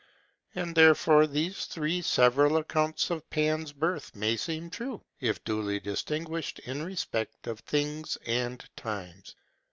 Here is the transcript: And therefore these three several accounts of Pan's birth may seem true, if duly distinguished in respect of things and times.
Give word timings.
And 0.55 0.73
therefore 0.73 1.27
these 1.27 1.65
three 1.65 2.01
several 2.01 2.57
accounts 2.57 3.11
of 3.11 3.29
Pan's 3.29 3.71
birth 3.71 4.15
may 4.15 4.35
seem 4.35 4.71
true, 4.71 5.03
if 5.19 5.43
duly 5.43 5.79
distinguished 5.79 6.57
in 6.57 6.81
respect 6.81 7.45
of 7.45 7.59
things 7.59 8.17
and 8.25 8.67
times. 8.75 9.35